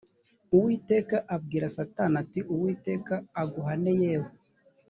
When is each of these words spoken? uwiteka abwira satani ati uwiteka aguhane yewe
uwiteka 0.55 1.15
abwira 1.35 1.65
satani 1.75 2.15
ati 2.23 2.39
uwiteka 2.53 3.13
aguhane 3.41 3.91
yewe 4.01 4.29